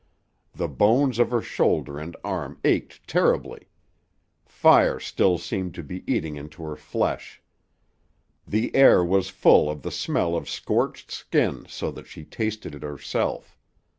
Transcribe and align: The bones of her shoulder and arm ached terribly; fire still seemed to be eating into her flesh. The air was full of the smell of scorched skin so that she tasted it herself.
The 0.55 0.67
bones 0.67 1.19
of 1.19 1.29
her 1.29 1.43
shoulder 1.43 1.99
and 1.99 2.17
arm 2.23 2.57
ached 2.63 3.07
terribly; 3.07 3.67
fire 4.47 4.99
still 4.99 5.37
seemed 5.37 5.75
to 5.75 5.83
be 5.83 6.03
eating 6.11 6.37
into 6.37 6.63
her 6.63 6.75
flesh. 6.75 7.39
The 8.47 8.75
air 8.75 9.05
was 9.05 9.29
full 9.29 9.69
of 9.69 9.83
the 9.83 9.91
smell 9.91 10.35
of 10.35 10.49
scorched 10.49 11.11
skin 11.11 11.67
so 11.69 11.91
that 11.91 12.07
she 12.07 12.25
tasted 12.25 12.73
it 12.73 12.81
herself. 12.81 13.59